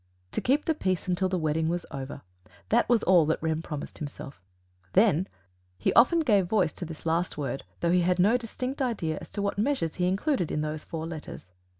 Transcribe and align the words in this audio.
To 0.31 0.41
keep 0.41 0.65
the 0.65 0.73
peace 0.73 1.07
until 1.07 1.29
the 1.29 1.37
wedding 1.37 1.69
was 1.69 1.85
over 1.91 2.23
that 2.69 2.89
was 2.89 3.03
all 3.03 3.27
that 3.27 3.37
Rem 3.39 3.61
promised 3.61 3.99
himself; 3.99 4.41
THEN! 4.93 5.27
He 5.77 5.93
often 5.93 6.21
gave 6.21 6.47
voice 6.47 6.73
to 6.73 6.85
this 6.85 7.05
last 7.05 7.37
word, 7.37 7.63
though 7.81 7.91
he 7.91 8.01
had 8.01 8.17
no 8.17 8.35
distinct 8.35 8.81
idea 8.81 9.19
as 9.21 9.29
to 9.29 9.43
what 9.43 9.59
measures 9.59 9.93
he 9.97 10.07
included 10.07 10.49
in 10.51 10.61
those 10.61 10.83
four 10.83 11.05
letters. 11.05 11.45